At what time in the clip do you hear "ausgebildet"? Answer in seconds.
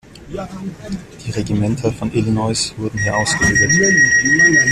3.15-3.71